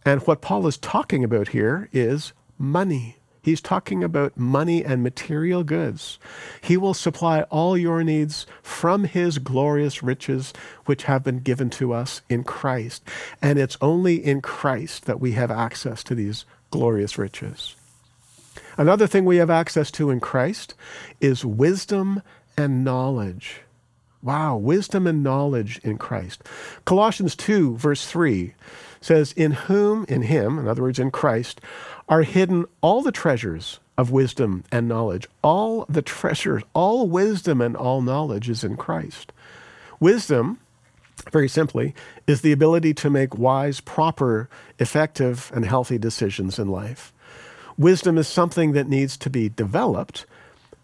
And 0.05 0.21
what 0.23 0.41
Paul 0.41 0.67
is 0.67 0.77
talking 0.79 1.23
about 1.23 1.49
here 1.49 1.89
is 1.93 2.33
money. 2.59 3.18
He's 3.43 3.61
talking 3.61 4.05
about 4.05 4.37
money 4.37 4.85
and 4.85 5.03
material 5.03 5.65
goods. 5.65 6.19
He 6.61 6.77
will 6.77 6.95
supply 6.95 7.43
all 7.43 7.77
your 7.77 8.05
needs 8.05 8.47
from 8.63 9.05
his 9.05 9.39
glorious 9.39 10.03
riches, 10.03 10.53
which 10.87 11.05
have 11.05 11.25
been 11.25 11.41
given 11.41 11.71
to 11.71 11.93
us 11.93 12.23
in 12.29 12.45
Christ. 12.45 13.03
And 13.41 13.59
it's 13.59 13.79
only 13.81 14.17
in 14.17 14.41
Christ 14.41 15.07
that 15.07 15.21
we 15.21 15.33
have 15.33 15.51
access 15.51 16.03
to 16.05 16.15
these 16.15 16.45
glorious 16.71 17.17
riches. 17.19 17.75
Another 18.77 19.07
thing 19.07 19.25
we 19.25 19.37
have 19.37 19.51
access 19.51 19.91
to 19.93 20.11
in 20.11 20.21
Christ 20.21 20.75
is 21.21 21.45
wisdom 21.45 22.23
and 22.57 22.85
knowledge. 22.85 23.63
Wow, 24.23 24.57
wisdom 24.57 25.07
and 25.07 25.23
knowledge 25.23 25.79
in 25.85 25.97
Christ. 25.97 26.43
Colossians 26.85 27.37
2, 27.37 27.77
verse 27.77 28.05
3 28.07 28.55
says, 29.01 29.33
In 29.33 29.53
whom, 29.53 30.05
in 30.09 30.23
him, 30.23 30.59
in 30.59 30.67
other 30.67 30.83
words, 30.83 30.99
in 30.99 31.11
Christ, 31.11 31.61
are 32.09 32.23
hidden 32.23 32.67
all 32.81 33.03
the 33.03 33.13
treasures 33.13 33.79
of 33.97 34.11
wisdom 34.11 34.65
and 34.73 34.89
knowledge. 34.89 35.29
All 35.43 35.85
the 35.89 36.03
treasures, 36.03 36.63
all 36.75 37.09
wisdom 37.09 37.61
and 37.61 37.77
all 37.77 38.01
knowledge 38.01 38.49
is 38.49 38.65
in 38.65 38.77
Christ. 38.77 39.33
Wisdom, 40.01 40.59
very 41.33 41.49
simply, 41.49 41.95
is 42.27 42.41
the 42.41 42.53
ability 42.53 42.95
to 42.95 43.11
make 43.11 43.37
wise, 43.37 43.81
proper, 43.81 44.49
effective, 44.79 45.51
and 45.55 45.65
healthy 45.65 45.99
decisions 45.99 46.59
in 46.59 46.69
life. 46.69 47.13
Wisdom 47.77 48.19
is 48.19 48.27
something 48.27 48.73
that 48.73 48.89
needs 48.89 49.17
to 49.17 49.31
be 49.31 49.49
developed, 49.49 50.27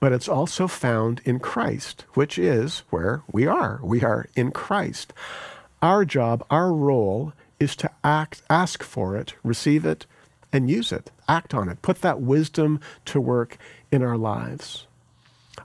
but 0.04 0.12
it's 0.12 0.28
also 0.28 0.68
found 0.68 1.22
in 1.24 1.38
Christ, 1.38 2.04
which 2.12 2.38
is 2.38 2.80
where 2.90 3.22
we 3.32 3.46
are. 3.46 3.80
We 3.82 4.02
are 4.02 4.26
in 4.36 4.50
Christ. 4.50 5.14
Our 5.80 6.04
job, 6.04 6.44
our 6.50 6.74
role 6.74 7.32
is 7.58 7.74
to 7.76 7.90
act, 8.04 8.42
ask 8.50 8.82
for 8.82 9.16
it, 9.16 9.32
receive 9.42 9.86
it, 9.86 10.04
and 10.52 10.68
use 10.68 10.92
it, 10.92 11.10
act 11.26 11.54
on 11.54 11.70
it, 11.70 11.80
put 11.80 12.02
that 12.02 12.20
wisdom 12.20 12.80
to 13.06 13.18
work 13.18 13.56
in 13.90 14.02
our 14.02 14.18
lives. 14.18 14.86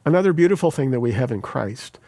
Another 0.06 0.32
beautiful 0.32 0.72
thing 0.72 0.92
that 0.92 1.02
we 1.02 1.12
have 1.12 1.34
in 1.34 1.42
Christ 1.42 2.00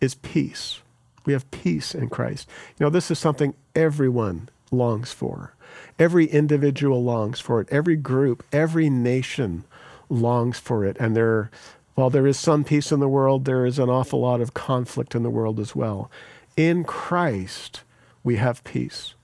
is 0.00 0.14
peace. 0.14 0.78
We 1.26 1.32
have 1.32 1.50
peace 1.50 1.92
in 1.92 2.08
Christ. 2.08 2.48
You 2.78 2.86
know, 2.86 2.90
this 2.90 3.10
is 3.10 3.18
something 3.18 3.52
everyone 3.74 4.48
longs 4.70 5.12
for. 5.12 5.54
Every 5.98 6.26
individual 6.26 7.02
longs 7.02 7.40
for 7.40 7.60
it. 7.60 7.68
Every 7.72 7.96
group, 7.96 8.44
every 8.52 8.88
nation 8.88 9.64
longs 10.08 10.58
for 10.58 10.84
it. 10.84 10.96
And 11.00 11.16
there, 11.16 11.50
while 11.94 12.10
there 12.10 12.26
is 12.26 12.38
some 12.38 12.64
peace 12.64 12.92
in 12.92 13.00
the 13.00 13.08
world, 13.08 13.44
there 13.44 13.66
is 13.66 13.78
an 13.78 13.88
awful 13.88 14.20
lot 14.20 14.40
of 14.40 14.54
conflict 14.54 15.14
in 15.14 15.22
the 15.22 15.30
world 15.30 15.60
as 15.60 15.74
well. 15.76 16.10
In 16.56 16.84
Christ, 16.84 17.82
we 18.22 18.36
have 18.36 18.64
peace. 18.64 19.14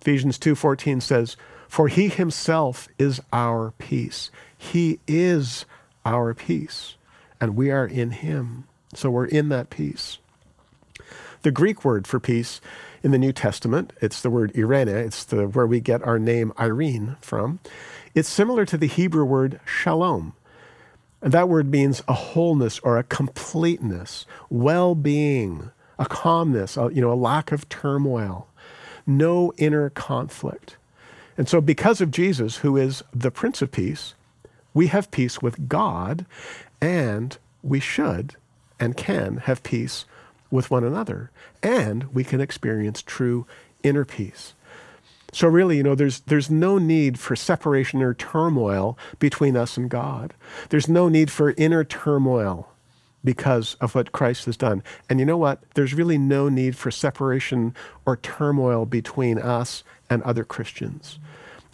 Ephesians 0.00 0.38
2:14 0.38 1.02
says, 1.02 1.36
for 1.70 1.86
he 1.86 2.08
himself 2.08 2.88
is 2.98 3.20
our 3.32 3.74
peace. 3.78 4.32
He 4.58 4.98
is 5.06 5.66
our 6.04 6.34
peace, 6.34 6.96
and 7.40 7.54
we 7.54 7.70
are 7.70 7.86
in 7.86 8.10
him. 8.10 8.64
So 8.92 9.08
we're 9.08 9.26
in 9.26 9.50
that 9.50 9.70
peace. 9.70 10.18
The 11.42 11.52
Greek 11.52 11.84
word 11.84 12.08
for 12.08 12.18
peace 12.18 12.60
in 13.04 13.12
the 13.12 13.18
New 13.18 13.32
Testament, 13.32 13.92
it's 14.02 14.20
the 14.20 14.30
word 14.30 14.50
irene, 14.58 14.88
it's 14.88 15.22
the, 15.22 15.46
where 15.46 15.66
we 15.66 15.78
get 15.78 16.02
our 16.02 16.18
name 16.18 16.52
Irene 16.58 17.16
from. 17.20 17.60
It's 18.16 18.28
similar 18.28 18.66
to 18.66 18.76
the 18.76 18.88
Hebrew 18.88 19.24
word 19.24 19.60
shalom. 19.64 20.34
And 21.22 21.32
that 21.32 21.48
word 21.48 21.70
means 21.70 22.02
a 22.08 22.14
wholeness 22.14 22.78
or 22.80 22.98
a 22.98 23.02
completeness, 23.02 24.26
well 24.48 24.94
being, 24.94 25.70
a 25.98 26.06
calmness, 26.06 26.76
a, 26.76 26.90
you 26.92 27.00
know, 27.00 27.12
a 27.12 27.14
lack 27.14 27.52
of 27.52 27.68
turmoil, 27.68 28.48
no 29.06 29.52
inner 29.58 29.90
conflict. 29.90 30.76
And 31.36 31.48
so, 31.48 31.60
because 31.60 32.00
of 32.00 32.10
Jesus, 32.10 32.58
who 32.58 32.76
is 32.76 33.02
the 33.14 33.30
Prince 33.30 33.62
of 33.62 33.70
Peace, 33.70 34.14
we 34.72 34.86
have 34.88 35.10
peace 35.10 35.42
with 35.42 35.68
God, 35.68 36.26
and 36.80 37.36
we 37.62 37.80
should 37.80 38.36
and 38.78 38.96
can 38.96 39.38
have 39.38 39.62
peace 39.62 40.06
with 40.50 40.70
one 40.70 40.84
another, 40.84 41.30
and 41.62 42.12
we 42.14 42.24
can 42.24 42.40
experience 42.40 43.02
true 43.02 43.46
inner 43.82 44.04
peace. 44.04 44.54
So 45.32 45.48
really, 45.48 45.76
you 45.76 45.82
know, 45.82 45.94
there's 45.94 46.20
there's 46.20 46.50
no 46.50 46.78
need 46.78 47.18
for 47.18 47.36
separation 47.36 48.02
or 48.02 48.14
turmoil 48.14 48.98
between 49.18 49.56
us 49.56 49.76
and 49.76 49.88
God. 49.88 50.34
There's 50.70 50.88
no 50.88 51.08
need 51.08 51.30
for 51.30 51.54
inner 51.56 51.84
turmoil 51.84 52.68
because 53.22 53.74
of 53.80 53.94
what 53.94 54.12
Christ 54.12 54.46
has 54.46 54.56
done. 54.56 54.82
And 55.08 55.20
you 55.20 55.26
know 55.26 55.36
what? 55.36 55.62
There's 55.74 55.94
really 55.94 56.18
no 56.18 56.48
need 56.48 56.76
for 56.76 56.90
separation 56.90 57.74
or 58.06 58.16
turmoil 58.16 58.86
between 58.86 59.38
us 59.38 59.84
and 60.08 60.22
other 60.22 60.44
Christians. 60.44 61.18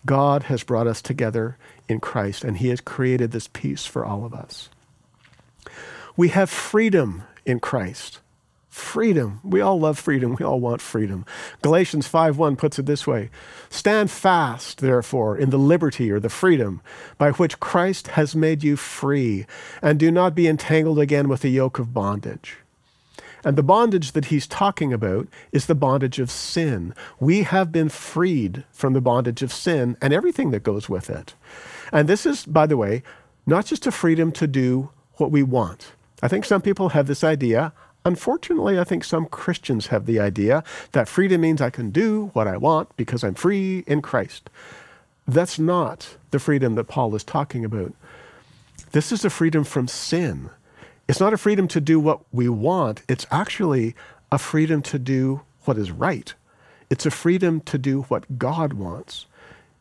God 0.05 0.45
has 0.45 0.63
brought 0.63 0.87
us 0.87 1.03
together 1.03 1.57
in 1.89 2.01
Christ, 2.01 2.45
and 2.45 2.59
He 2.59 2.69
has 2.69 2.81
created 2.81 3.33
this 3.33 3.49
peace 3.49 3.87
for 3.87 4.05
all 4.05 4.25
of 4.25 4.35
us. 4.35 4.69
We 6.17 6.29
have 6.29 6.51
freedom 6.51 7.25
in 7.45 7.61
Christ. 7.61 8.21
Freedom. 8.76 9.40
We 9.42 9.62
all 9.62 9.80
love 9.80 9.99
freedom. 9.99 10.37
We 10.38 10.45
all 10.45 10.61
want 10.61 10.83
freedom. 10.83 11.25
Galatians 11.62 12.06
5:1 12.06 12.56
puts 12.56 12.78
it 12.78 12.85
this 12.85 13.06
way: 13.06 13.30
Stand 13.71 14.11
fast, 14.11 14.83
therefore, 14.83 15.35
in 15.35 15.49
the 15.49 15.59
liberty 15.59 16.11
or 16.11 16.21
the 16.21 16.28
freedom 16.28 16.83
by 17.16 17.30
which 17.33 17.59
Christ 17.59 18.09
has 18.09 18.37
made 18.37 18.62
you 18.62 18.76
free, 18.76 19.47
and 19.80 19.99
do 19.99 20.11
not 20.11 20.35
be 20.35 20.47
entangled 20.47 20.99
again 20.99 21.26
with 21.26 21.40
the 21.40 21.49
yoke 21.49 21.78
of 21.78 21.95
bondage. 21.95 22.59
And 23.42 23.56
the 23.56 23.62
bondage 23.62 24.12
that 24.12 24.26
he's 24.26 24.47
talking 24.47 24.92
about 24.92 25.26
is 25.52 25.64
the 25.64 25.75
bondage 25.75 26.18
of 26.18 26.30
sin. 26.30 26.92
We 27.18 27.45
have 27.45 27.73
been 27.73 27.88
freed 27.88 28.64
from 28.73 28.92
the 28.92 29.00
bondage 29.00 29.42
of 29.42 29.54
sin 29.54 29.97
and 30.02 30.12
everything 30.12 30.50
that 30.50 30.64
goes 30.64 30.87
with 30.87 31.09
it. 31.09 31.35
And 31.95 32.11
this 32.11 32.26
is, 32.26 32.45
by 32.45 32.66
the 32.66 32.76
way, 32.76 33.02
not 33.47 33.64
just 33.64 33.87
a 33.87 33.90
freedom 33.90 34.33
to 34.33 34.47
do 34.47 34.90
what 35.14 35.30
we 35.30 35.42
want. 35.42 35.92
I 36.23 36.28
think 36.28 36.45
some 36.45 36.61
people 36.61 36.90
have 36.90 37.06
this 37.06 37.25
idea. 37.25 37.73
Unfortunately, 38.07 38.79
I 38.79 38.85
think 38.85 39.03
some 39.03 39.27
Christians 39.27 39.89
have 39.89 40.07
the 40.07 40.21
idea 40.21 40.63
that 40.93 41.09
freedom 41.09 41.41
means 41.41 41.61
I 41.61 41.71
can 41.71 41.91
do 41.91 42.31
what 42.35 42.47
I 42.47 42.57
want 42.57 42.97
because 42.97 43.25
I'm 43.25 43.35
free 43.35 43.83
in 43.89 44.01
Christ. 44.01 44.49
That's 45.27 45.59
not 45.59 46.17
the 46.31 46.39
freedom 46.39 46.77
that 46.77 46.85
Paul 46.85 47.17
is 47.17 47.25
talking 47.25 47.65
about. 47.65 47.93
This 48.93 49.11
is 49.11 49.25
a 49.25 49.29
freedom 49.29 49.65
from 49.65 49.89
sin. 49.89 50.51
It's 51.09 51.19
not 51.19 51.33
a 51.33 51.37
freedom 51.37 51.67
to 51.67 51.81
do 51.81 51.99
what 51.99 52.21
we 52.31 52.49
want, 52.49 53.03
it's 53.09 53.27
actually 53.33 53.97
a 54.31 54.39
freedom 54.39 54.83
to 54.83 55.01
do 55.01 55.41
what 55.65 55.77
is 55.77 55.91
right. 55.91 56.33
It's 56.89 57.07
a 57.07 57.11
freedom 57.11 57.61
to 57.63 57.77
do 57.77 58.03
what 58.03 58.39
God 58.39 58.75
wants. 58.75 59.27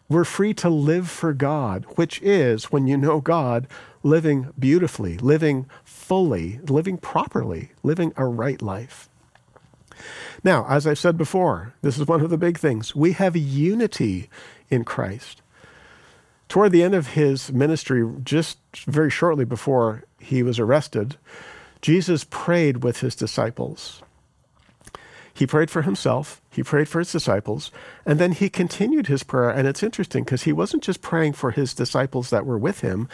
We're 0.10 0.26
free 0.26 0.56
to 0.56 0.70
live 0.70 1.12
for 1.12 1.32
God, 1.32 1.86
which 1.96 2.20
is, 2.24 2.72
when 2.72 2.88
you 2.88 2.98
know 2.98 3.22
God, 3.22 3.68
living 4.06 4.54
beautifully, 4.58 5.18
living 5.18 5.66
fully, 5.84 6.60
living 6.70 6.96
properly, 6.96 7.72
living 7.82 8.14
a 8.16 8.24
right 8.24 8.62
life. 8.62 9.10
Now, 10.44 10.64
as 10.70 10.86
I've 10.86 11.00
said 11.00 11.18
before, 11.18 11.74
this 11.82 11.98
is 11.98 12.06
one 12.06 12.22
of 12.22 12.30
the 12.30 12.38
big 12.38 12.60
things. 12.60 12.96
We 12.96 13.14
have 13.14 13.36
unity 13.36 14.30
in 14.70 14.84
Christ. 14.84 15.42
Toward 16.48 16.72
the 16.72 16.84
end 16.84 16.94
of 16.94 17.08
his 17.08 17.52
ministry, 17.52 18.08
just 18.24 18.60
very 18.86 19.10
shortly 19.10 19.44
before 19.44 20.04
he 20.20 20.44
was 20.44 20.60
arrested, 20.60 21.18
Jesus 21.82 22.26
prayed 22.26 22.84
with 22.84 23.00
his 23.00 23.16
disciples. 23.16 24.04
He 25.34 25.48
prayed 25.48 25.72
for 25.72 25.82
himself, 25.82 26.42
he 26.52 26.62
prayed 26.62 26.88
for 26.88 27.00
his 27.00 27.12
disciples, 27.12 27.72
and 28.06 28.20
then 28.20 28.34
he 28.34 28.50
continued 28.50 29.08
his 29.08 29.24
prayer. 29.24 29.50
And 29.50 29.68
it's 29.68 29.84
interesting 29.84 30.24
because 30.24 30.44
he 30.44 30.54
wasn't 30.54 30.84
just 30.84 31.02
praying 31.02 31.34
for 31.34 31.52
his 31.52 31.74
disciples 31.74 32.30
that 32.30 32.46
were 32.46 32.60
with 32.60 32.82
him, 32.82 33.10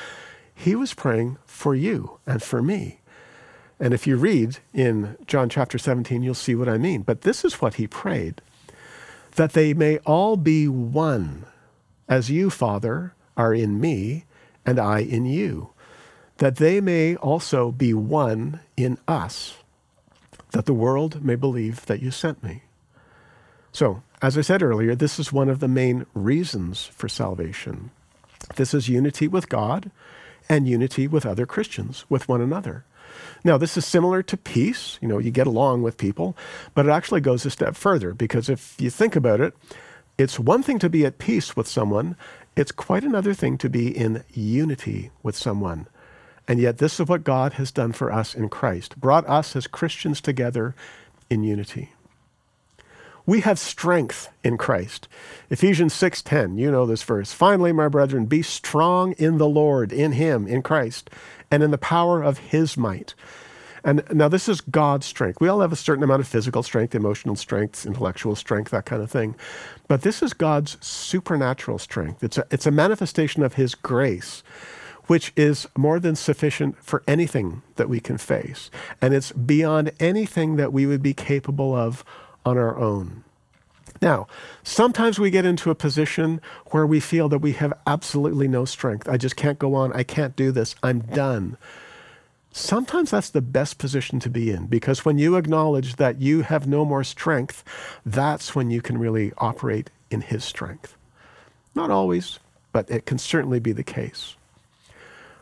he 0.53 0.75
was 0.75 0.93
praying 0.93 1.37
for 1.45 1.73
you 1.73 2.19
and 2.25 2.41
for 2.41 2.61
me. 2.61 2.99
And 3.79 3.95
if 3.95 4.05
you 4.05 4.15
read 4.15 4.59
in 4.73 5.17
John 5.25 5.49
chapter 5.49 5.79
17, 5.79 6.21
you'll 6.21 6.35
see 6.35 6.53
what 6.53 6.69
I 6.69 6.77
mean. 6.77 7.01
But 7.01 7.21
this 7.21 7.43
is 7.43 7.61
what 7.61 7.75
he 7.75 7.87
prayed 7.87 8.41
that 9.35 9.53
they 9.53 9.73
may 9.73 9.97
all 9.99 10.35
be 10.35 10.67
one, 10.67 11.45
as 12.09 12.29
you, 12.29 12.49
Father, 12.49 13.13
are 13.37 13.53
in 13.53 13.79
me, 13.79 14.25
and 14.65 14.77
I 14.77 14.99
in 14.99 15.25
you, 15.25 15.69
that 16.37 16.57
they 16.57 16.81
may 16.81 17.15
also 17.15 17.71
be 17.71 17.93
one 17.93 18.59
in 18.75 18.97
us, 19.07 19.55
that 20.51 20.65
the 20.65 20.73
world 20.73 21.23
may 21.23 21.35
believe 21.35 21.85
that 21.85 22.01
you 22.01 22.11
sent 22.11 22.43
me. 22.43 22.63
So, 23.71 24.03
as 24.21 24.37
I 24.37 24.41
said 24.41 24.61
earlier, 24.61 24.95
this 24.95 25.17
is 25.17 25.31
one 25.31 25.49
of 25.49 25.59
the 25.59 25.69
main 25.69 26.05
reasons 26.13 26.83
for 26.85 27.07
salvation. 27.07 27.91
This 28.57 28.73
is 28.73 28.89
unity 28.89 29.27
with 29.29 29.49
God 29.49 29.91
and 30.51 30.67
unity 30.67 31.07
with 31.07 31.25
other 31.25 31.45
Christians, 31.45 32.05
with 32.09 32.27
one 32.27 32.41
another. 32.41 32.83
Now, 33.43 33.57
this 33.57 33.77
is 33.77 33.85
similar 33.85 34.21
to 34.23 34.35
peace. 34.37 34.99
You 35.01 35.07
know, 35.07 35.17
you 35.17 35.31
get 35.31 35.47
along 35.47 35.81
with 35.81 35.97
people, 35.97 36.35
but 36.75 36.85
it 36.85 36.91
actually 36.91 37.21
goes 37.21 37.45
a 37.45 37.49
step 37.49 37.75
further 37.75 38.13
because 38.13 38.49
if 38.49 38.75
you 38.77 38.89
think 38.89 39.15
about 39.15 39.39
it, 39.39 39.53
It's 40.17 40.39
one 40.39 40.61
thing 40.61 40.77
to 40.79 40.89
be 40.89 41.03
at 41.05 41.17
peace 41.17 41.55
with 41.55 41.67
someone, 41.67 42.15
it's 42.55 42.71
quite 42.71 43.03
another 43.03 43.33
thing 43.33 43.57
to 43.57 43.69
be 43.69 43.87
in 43.89 44.23
unity 44.33 45.09
with 45.23 45.35
someone. 45.35 45.87
And 46.47 46.59
yet, 46.59 46.77
this 46.77 46.99
is 46.99 47.07
what 47.07 47.23
God 47.23 47.53
has 47.53 47.71
done 47.71 47.91
for 47.91 48.11
us 48.11 48.35
in 48.35 48.49
Christ, 48.49 48.99
brought 48.99 49.27
us 49.27 49.55
as 49.55 49.65
Christians 49.65 50.21
together 50.21 50.75
in 51.29 51.43
unity. 51.43 51.93
We 53.25 53.41
have 53.41 53.59
strength 53.59 54.29
in 54.43 54.57
Christ. 54.57 55.07
Ephesians 55.49 55.93
6:10, 55.93 56.57
you 56.57 56.71
know 56.71 56.85
this 56.85 57.03
verse. 57.03 57.33
Finally, 57.33 57.71
my 57.71 57.87
brethren, 57.87 58.25
be 58.25 58.41
strong 58.41 59.13
in 59.13 59.37
the 59.37 59.47
Lord, 59.47 59.93
in 59.93 60.13
him, 60.13 60.47
in 60.47 60.61
Christ, 60.61 61.09
and 61.51 61.61
in 61.61 61.71
the 61.71 61.77
power 61.77 62.23
of 62.23 62.39
his 62.39 62.77
might. 62.77 63.13
And 63.83 64.03
now 64.11 64.27
this 64.27 64.47
is 64.47 64.61
God's 64.61 65.05
strength. 65.05 65.41
We 65.41 65.47
all 65.47 65.61
have 65.61 65.71
a 65.71 65.75
certain 65.75 66.03
amount 66.03 66.21
of 66.21 66.27
physical 66.27 66.61
strength, 66.63 66.93
emotional 66.93 67.35
strength, 67.35 67.85
intellectual 67.85 68.35
strength, 68.35 68.71
that 68.71 68.85
kind 68.85 69.01
of 69.01 69.09
thing. 69.09 69.35
But 69.87 70.03
this 70.03 70.21
is 70.21 70.33
God's 70.33 70.77
supernatural 70.85 71.79
strength. 71.79 72.23
It's 72.23 72.37
a, 72.37 72.45
it's 72.51 72.67
a 72.67 72.71
manifestation 72.71 73.43
of 73.43 73.55
his 73.55 73.73
grace, 73.73 74.43
which 75.07 75.33
is 75.35 75.67
more 75.75 75.99
than 75.99 76.15
sufficient 76.15 76.77
for 76.83 77.01
anything 77.07 77.63
that 77.75 77.89
we 77.89 77.99
can 77.99 78.17
face. 78.17 78.69
And 79.01 79.13
it's 79.13 79.31
beyond 79.31 79.91
anything 79.99 80.57
that 80.57 80.71
we 80.71 80.85
would 80.85 81.01
be 81.01 81.15
capable 81.15 81.75
of 81.75 82.05
on 82.45 82.57
our 82.57 82.77
own. 82.77 83.23
Now, 84.01 84.25
sometimes 84.63 85.19
we 85.19 85.29
get 85.29 85.45
into 85.45 85.69
a 85.69 85.75
position 85.75 86.41
where 86.67 86.87
we 86.87 86.99
feel 86.99 87.29
that 87.29 87.39
we 87.39 87.53
have 87.53 87.73
absolutely 87.85 88.47
no 88.47 88.65
strength. 88.65 89.07
I 89.07 89.17
just 89.17 89.35
can't 89.35 89.59
go 89.59 89.75
on. 89.75 89.93
I 89.93 90.03
can't 90.03 90.35
do 90.35 90.51
this. 90.51 90.75
I'm 90.81 91.01
done. 91.01 91.57
Sometimes 92.51 93.11
that's 93.11 93.29
the 93.29 93.41
best 93.41 93.77
position 93.77 94.19
to 94.21 94.29
be 94.29 94.51
in 94.51 94.65
because 94.65 95.05
when 95.05 95.17
you 95.17 95.35
acknowledge 95.35 95.95
that 95.97 96.19
you 96.19 96.41
have 96.41 96.67
no 96.67 96.83
more 96.83 97.03
strength, 97.03 97.63
that's 98.05 98.55
when 98.55 98.71
you 98.71 98.81
can 98.81 98.97
really 98.97 99.31
operate 99.37 99.89
in 100.09 100.21
His 100.21 100.43
strength. 100.43 100.97
Not 101.75 101.91
always, 101.91 102.39
but 102.73 102.89
it 102.89 103.05
can 103.05 103.19
certainly 103.19 103.59
be 103.59 103.71
the 103.71 103.83
case. 103.83 104.35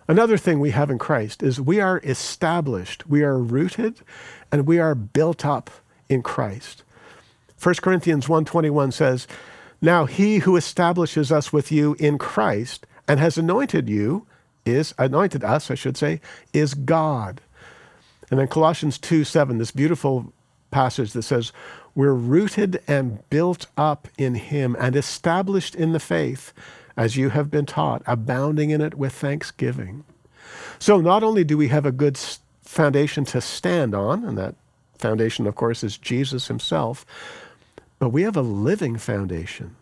Another 0.07 0.37
thing 0.37 0.59
we 0.59 0.71
have 0.71 0.89
in 0.89 0.97
Christ 0.97 1.41
is 1.41 1.61
we 1.61 1.79
are 1.79 2.01
established, 2.03 3.07
we 3.07 3.23
are 3.23 3.39
rooted, 3.39 4.01
and 4.51 4.67
we 4.67 4.79
are 4.79 4.95
built 4.95 5.45
up 5.45 5.69
in 6.09 6.21
Christ. 6.23 6.83
1 7.59 7.75
Corinthians 7.81 8.27
1:21 8.27 8.91
says, 8.91 9.27
"Now 9.81 10.05
he 10.05 10.39
who 10.39 10.55
establishes 10.55 11.31
us 11.31 11.51
with 11.51 11.71
you 11.71 11.95
in 11.99 12.17
Christ 12.17 12.87
and 13.07 13.19
has 13.19 13.37
anointed 13.37 13.89
you 13.89 14.25
is 14.65 14.93
anointed 14.97 15.43
us, 15.43 15.69
I 15.69 15.75
should 15.75 15.97
say, 15.97 16.21
is 16.53 16.73
God." 16.73 17.41
And 18.31 18.39
then 18.39 18.47
Colossians 18.47 18.97
2:7, 18.97 19.57
this 19.57 19.71
beautiful 19.71 20.31
passage 20.71 21.11
that 21.11 21.23
says, 21.23 21.51
"We're 21.95 22.13
rooted 22.13 22.81
and 22.87 23.19
built 23.29 23.65
up 23.75 24.07
in 24.17 24.35
him 24.35 24.77
and 24.79 24.95
established 24.95 25.75
in 25.75 25.91
the 25.91 25.99
faith 25.99 26.53
as 26.95 27.17
you 27.17 27.29
have 27.29 27.51
been 27.51 27.65
taught, 27.65 28.03
abounding 28.07 28.69
in 28.69 28.79
it 28.79 28.95
with 28.95 29.11
thanksgiving." 29.11 30.05
So 30.79 31.01
not 31.01 31.23
only 31.23 31.43
do 31.43 31.57
we 31.57 31.67
have 31.67 31.85
a 31.85 31.91
good 31.91 32.17
foundation 32.63 33.25
to 33.25 33.41
stand 33.41 33.93
on, 33.93 34.23
and 34.23 34.37
that 34.37 34.55
foundation, 34.97 35.45
of 35.45 35.55
course, 35.55 35.83
is 35.83 35.97
Jesus 35.97 36.47
himself, 36.47 37.05
but 37.99 38.09
we 38.09 38.23
have 38.23 38.37
a 38.37 38.41
living 38.41 38.97
foundation. 38.97 39.75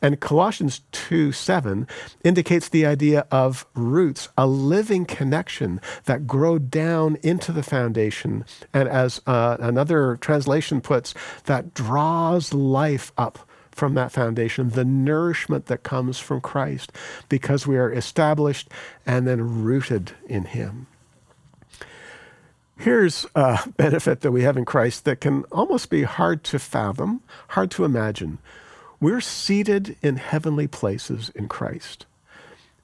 And 0.00 0.20
Colossians 0.20 0.82
2 0.92 1.32
7 1.32 1.86
indicates 2.22 2.68
the 2.68 2.86
idea 2.86 3.26
of 3.30 3.66
roots, 3.74 4.28
a 4.36 4.46
living 4.46 5.04
connection 5.04 5.80
that 6.04 6.26
grow 6.26 6.58
down 6.58 7.16
into 7.22 7.52
the 7.52 7.62
foundation. 7.62 8.44
And 8.72 8.88
as 8.88 9.20
uh, 9.26 9.56
another 9.60 10.16
translation 10.20 10.80
puts, 10.80 11.14
that 11.44 11.74
draws 11.74 12.52
life 12.52 13.12
up 13.16 13.38
from 13.72 13.94
that 13.94 14.12
foundation, 14.12 14.70
the 14.70 14.84
nourishment 14.84 15.66
that 15.66 15.82
comes 15.82 16.18
from 16.18 16.40
Christ, 16.40 16.92
because 17.28 17.66
we 17.66 17.76
are 17.76 17.92
established 17.92 18.70
and 19.04 19.26
then 19.26 19.64
rooted 19.64 20.12
in 20.26 20.44
Him. 20.44 20.86
Here's 22.76 23.24
a 23.34 23.68
benefit 23.76 24.20
that 24.20 24.32
we 24.32 24.42
have 24.42 24.56
in 24.56 24.64
Christ 24.64 25.04
that 25.04 25.20
can 25.20 25.44
almost 25.52 25.90
be 25.90 26.02
hard 26.02 26.42
to 26.44 26.58
fathom, 26.58 27.22
hard 27.48 27.70
to 27.72 27.84
imagine. 27.84 28.38
We're 29.00 29.20
seated 29.20 29.96
in 30.02 30.16
heavenly 30.16 30.66
places 30.66 31.30
in 31.34 31.48
Christ. 31.48 32.06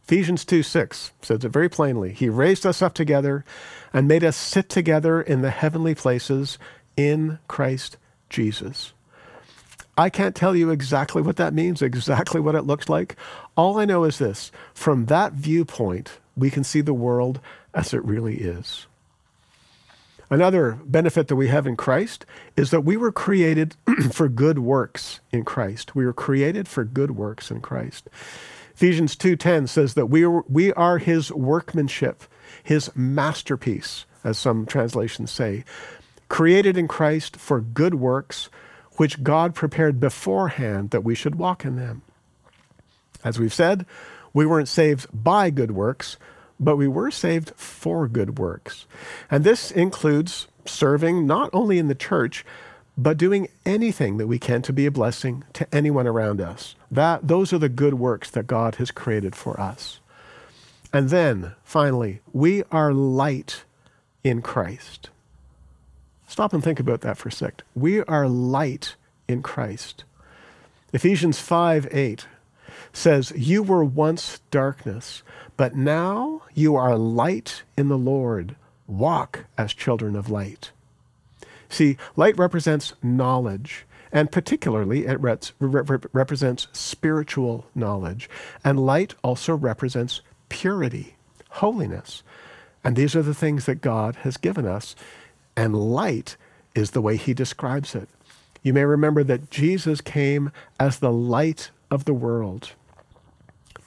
Ephesians 0.05 0.44
2 0.44 0.62
6 0.62 1.12
says 1.22 1.44
it 1.44 1.48
very 1.50 1.68
plainly. 1.68 2.12
He 2.12 2.29
raised 2.29 2.66
us 2.66 2.83
up 2.83 2.94
together 2.94 3.44
and 3.92 4.07
made 4.07 4.24
us 4.24 4.37
sit 4.37 4.68
together 4.68 5.20
in 5.20 5.42
the 5.42 5.50
heavenly 5.50 5.94
places 5.94 6.59
in 6.96 7.38
Christ 7.48 7.96
Jesus. 8.29 8.92
I 9.96 10.09
can't 10.09 10.35
tell 10.35 10.57
you 10.57 10.70
exactly 10.70 11.20
what 11.20 11.37
that 11.37 11.53
means, 11.53 11.83
exactly 11.83 12.40
what 12.40 12.55
it 12.55 12.62
looks 12.62 12.88
like. 12.88 13.16
All 13.57 13.79
I 13.79 13.85
know 13.85 14.05
is 14.05 14.18
this 14.18 14.50
from 14.72 15.07
that 15.07 15.35
viewpoint, 15.35 16.18
we 16.37 16.50
can 16.50 16.64
see 16.64 16.81
the 16.81 16.94
world 16.94 17.40
as 17.74 17.92
it 17.92 18.05
really 18.05 18.38
is. 18.38 18.87
Another 20.31 20.79
benefit 20.85 21.27
that 21.27 21.37
we 21.37 21.49
have 21.49 21.66
in 21.66 21.77
Christ 21.77 22.25
is 22.57 22.71
that 22.71 22.83
we 22.83 22.97
were 22.97 23.11
created 23.11 23.75
for 24.12 24.29
good 24.29 24.61
works 24.61 25.19
in 25.33 25.45
Christ. 25.45 25.97
We 25.97 26.07
were 26.07 26.12
created 26.12 26.69
for 26.69 26.85
good 26.85 27.11
works 27.11 27.51
in 27.51 27.61
Christ. 27.61 28.09
Ephesians 28.75 29.16
2:10 29.16 29.69
says 29.69 29.95
that 29.95 30.07
we 30.07 30.25
are, 30.25 30.43
we 30.49 30.73
are 30.75 30.99
his 30.99 31.33
workmanship, 31.33 32.23
his 32.62 32.95
masterpiece, 32.95 34.07
as 34.23 34.38
some 34.38 34.66
translations 34.66 35.33
say, 35.33 35.64
created 36.29 36.79
in 36.79 36.87
Christ 36.87 37.37
for 37.37 37.61
good 37.61 37.97
works 37.97 38.49
which 38.97 39.23
God 39.23 39.55
prepared 39.55 39.99
beforehand 39.99 40.90
that 40.90 41.03
we 41.03 41.14
should 41.14 41.35
walk 41.35 41.64
in 41.64 41.77
them. 41.77 42.03
As 43.25 43.38
we've 43.38 43.53
said, 43.53 43.85
we 44.33 44.47
weren't 44.47 44.69
saved 44.69 45.07
by 45.12 45.51
good 45.51 45.73
works, 45.73 46.16
but 46.61 46.77
we 46.77 46.87
were 46.87 47.11
saved 47.11 47.53
for 47.57 48.07
good 48.07 48.38
works. 48.38 48.87
And 49.31 49.42
this 49.42 49.70
includes 49.70 50.46
serving 50.66 51.27
not 51.27 51.51
only 51.53 51.79
in 51.79 51.88
the 51.88 51.94
church, 51.94 52.44
but 52.96 53.16
doing 53.16 53.49
anything 53.64 54.18
that 54.18 54.27
we 54.27 54.38
can 54.38 54.61
to 54.62 54.73
be 54.73 54.85
a 54.85 54.90
blessing 54.90 55.42
to 55.55 55.66
anyone 55.75 56.07
around 56.07 56.40
us. 56.40 56.75
That, 56.90 57.27
those 57.27 57.53
are 57.53 57.59
the 57.59 57.70
good 57.70 57.94
works 57.94 58.31
that 58.31 58.46
God 58.46 58.75
has 58.75 58.90
created 58.90 59.35
for 59.35 59.59
us. 59.59 60.01
And 60.92 61.09
then, 61.09 61.53
finally, 61.64 62.20
we 62.33 62.62
are 62.70 62.92
light 62.92 63.64
in 64.23 64.42
Christ. 64.42 65.09
Stop 66.27 66.53
and 66.53 66.62
think 66.62 66.79
about 66.79 67.01
that 67.01 67.16
for 67.16 67.29
a 67.31 67.33
sec. 67.33 67.62
We 67.75 68.03
are 68.03 68.29
light 68.29 68.96
in 69.27 69.42
Christ. 69.42 70.05
Ephesians 70.92 71.40
5 71.40 71.88
8 71.90 72.27
says, 72.92 73.33
You 73.37 73.62
were 73.62 73.85
once 73.85 74.40
darkness, 74.51 75.23
but 75.61 75.77
now 75.77 76.40
you 76.55 76.75
are 76.75 76.96
light 76.96 77.64
in 77.77 77.88
the 77.88 77.99
Lord. 77.99 78.57
Walk 78.87 79.44
as 79.59 79.75
children 79.75 80.16
of 80.16 80.31
light. 80.31 80.70
See, 81.68 81.99
light 82.16 82.38
represents 82.38 82.94
knowledge, 83.03 83.85
and 84.11 84.33
particularly 84.33 85.05
it 85.05 85.20
represents 85.20 86.68
spiritual 86.73 87.66
knowledge. 87.75 88.31
And 88.64 88.87
light 88.87 89.14
also 89.23 89.55
represents 89.55 90.23
purity, 90.49 91.16
holiness. 91.51 92.23
And 92.83 92.96
these 92.96 93.14
are 93.14 93.23
the 93.23 93.35
things 93.35 93.66
that 93.66 93.83
God 93.83 94.16
has 94.23 94.38
given 94.38 94.66
us. 94.66 94.96
And 95.59 95.77
light 95.77 96.38
is 96.75 96.92
the 96.92 97.03
way 97.03 97.18
he 97.18 97.35
describes 97.35 97.94
it. 97.94 98.09
You 98.62 98.73
may 98.73 98.87
remember 98.87 99.23
that 99.25 99.51
Jesus 99.51 100.01
came 100.01 100.53
as 100.79 101.01
the 101.01 101.12
light 101.12 101.70
of 101.90 102.07
the 102.07 102.14
world. 102.14 102.73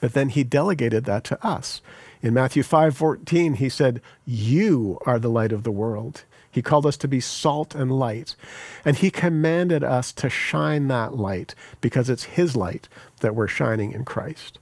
But 0.04 0.12
then 0.12 0.28
he 0.28 0.44
delegated 0.44 1.06
that 1.06 1.24
to 1.24 1.42
us. 1.42 1.80
In 2.20 2.34
Matthew 2.34 2.62
5:14 2.62 3.54
he 3.54 3.70
said, 3.70 4.02
"You 4.26 4.98
are 5.06 5.18
the 5.18 5.30
light 5.30 5.50
of 5.50 5.62
the 5.62 5.72
world." 5.72 6.24
He 6.50 6.60
called 6.60 6.84
us 6.84 6.98
to 6.98 7.08
be 7.08 7.20
salt 7.20 7.74
and 7.74 7.90
light, 7.90 8.36
and 8.84 8.98
he 8.98 9.10
commanded 9.10 9.82
us 9.82 10.12
to 10.12 10.28
shine 10.28 10.88
that 10.88 11.16
light 11.16 11.54
because 11.80 12.10
it's 12.10 12.24
his 12.24 12.54
light 12.54 12.86
that 13.20 13.34
we're 13.34 13.48
shining 13.48 13.92
in 13.92 14.04
Christ. 14.04 14.58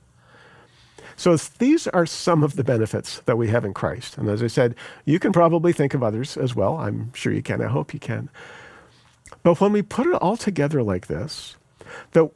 So 1.17 1.37
these 1.37 1.89
are 1.89 2.07
some 2.07 2.45
of 2.45 2.55
the 2.55 2.63
benefits 2.63 3.19
that 3.25 3.37
we 3.37 3.49
have 3.49 3.65
in 3.65 3.75
Christ. 3.75 4.19
And 4.19 4.29
as 4.29 4.45
I 4.45 4.47
said, 4.47 4.77
you 5.05 5.19
can 5.19 5.33
probably 5.33 5.73
think 5.73 5.93
of 5.93 6.05
others 6.05 6.37
as 6.37 6.55
well. 6.55 6.77
I'm 6.77 7.13
sure 7.15 7.33
you 7.33 7.43
can. 7.43 7.61
I 7.61 7.67
hope 7.67 7.93
you 7.93 7.99
can. 7.99 8.29
But 9.43 9.61
when 9.61 9.73
we 9.73 9.83
put 9.83 10.07
it 10.07 10.15
all 10.23 10.37
together 10.37 10.85
like 10.85 11.09
this, 11.09 11.57
that 12.13 12.31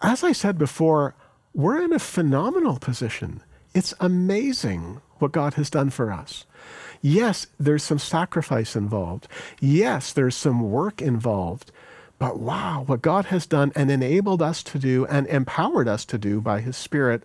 as 0.00 0.22
I 0.22 0.30
said 0.30 0.56
before, 0.56 1.16
we're 1.54 1.82
in 1.82 1.92
a 1.92 1.98
phenomenal 1.98 2.78
position. 2.78 3.42
It's 3.74 3.94
amazing 4.00 5.00
what 5.18 5.32
God 5.32 5.54
has 5.54 5.70
done 5.70 5.90
for 5.90 6.12
us. 6.12 6.44
Yes, 7.00 7.46
there's 7.58 7.82
some 7.82 7.98
sacrifice 7.98 8.74
involved. 8.74 9.28
Yes, 9.60 10.12
there's 10.12 10.36
some 10.36 10.70
work 10.70 11.00
involved. 11.00 11.70
But 12.18 12.40
wow, 12.40 12.82
what 12.86 13.02
God 13.02 13.26
has 13.26 13.46
done 13.46 13.72
and 13.76 13.90
enabled 13.90 14.42
us 14.42 14.62
to 14.64 14.78
do 14.78 15.06
and 15.06 15.26
empowered 15.28 15.86
us 15.86 16.04
to 16.06 16.18
do 16.18 16.40
by 16.40 16.60
His 16.60 16.76
Spirit, 16.76 17.22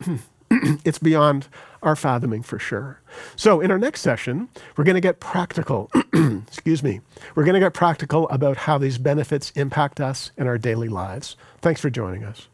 it's 0.50 1.00
beyond 1.00 1.48
our 1.82 1.96
fathoming 1.96 2.42
for 2.42 2.58
sure. 2.58 3.00
So, 3.34 3.60
in 3.60 3.70
our 3.70 3.78
next 3.78 4.00
session, 4.00 4.48
we're 4.76 4.84
going 4.84 4.94
to 4.94 5.00
get 5.00 5.20
practical. 5.20 5.90
Excuse 6.46 6.82
me. 6.82 7.00
We're 7.34 7.44
going 7.44 7.54
to 7.54 7.60
get 7.60 7.74
practical 7.74 8.28
about 8.28 8.56
how 8.58 8.78
these 8.78 8.98
benefits 8.98 9.50
impact 9.52 10.00
us 10.00 10.30
in 10.36 10.46
our 10.46 10.58
daily 10.58 10.88
lives. 10.88 11.36
Thanks 11.60 11.80
for 11.80 11.90
joining 11.90 12.24
us. 12.24 12.48